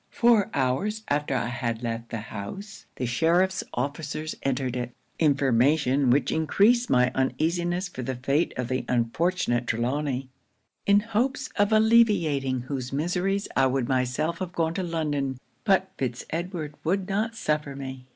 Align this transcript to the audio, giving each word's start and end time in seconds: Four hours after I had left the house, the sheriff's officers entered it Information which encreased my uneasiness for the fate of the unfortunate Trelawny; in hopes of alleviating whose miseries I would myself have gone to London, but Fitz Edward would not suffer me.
Four 0.09 0.49
hours 0.55 1.03
after 1.09 1.35
I 1.35 1.49
had 1.49 1.83
left 1.83 2.09
the 2.09 2.21
house, 2.21 2.87
the 2.95 3.05
sheriff's 3.05 3.63
officers 3.75 4.33
entered 4.41 4.75
it 4.75 4.95
Information 5.19 6.09
which 6.09 6.31
encreased 6.31 6.89
my 6.89 7.11
uneasiness 7.13 7.87
for 7.87 8.01
the 8.01 8.15
fate 8.15 8.51
of 8.57 8.67
the 8.67 8.83
unfortunate 8.87 9.67
Trelawny; 9.67 10.31
in 10.87 11.01
hopes 11.01 11.49
of 11.55 11.71
alleviating 11.71 12.61
whose 12.61 12.91
miseries 12.91 13.47
I 13.55 13.67
would 13.67 13.87
myself 13.87 14.39
have 14.39 14.53
gone 14.53 14.73
to 14.73 14.81
London, 14.81 15.37
but 15.65 15.91
Fitz 15.99 16.25
Edward 16.31 16.73
would 16.83 17.07
not 17.07 17.35
suffer 17.35 17.75
me. 17.75 18.07